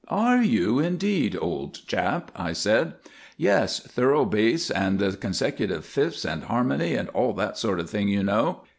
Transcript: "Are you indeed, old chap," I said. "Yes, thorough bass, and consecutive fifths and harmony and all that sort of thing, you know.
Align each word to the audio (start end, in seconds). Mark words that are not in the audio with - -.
"Are 0.07 0.41
you 0.41 0.79
indeed, 0.79 1.37
old 1.39 1.85
chap," 1.85 2.31
I 2.35 2.53
said. 2.53 2.95
"Yes, 3.37 3.79
thorough 3.79 4.25
bass, 4.25 4.71
and 4.71 4.99
consecutive 5.19 5.85
fifths 5.85 6.25
and 6.25 6.45
harmony 6.45 6.95
and 6.95 7.07
all 7.09 7.33
that 7.33 7.55
sort 7.59 7.79
of 7.79 7.87
thing, 7.87 8.07
you 8.07 8.23
know. 8.23 8.63